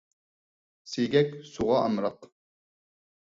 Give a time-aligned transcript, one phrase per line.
[0.93, 2.27] سىيگەك سۇغا ئامراق.